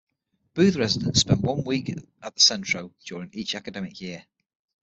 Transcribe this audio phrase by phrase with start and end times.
[0.55, 1.91] Booth Residents spend one week
[2.23, 4.25] at the Centro during each academic year.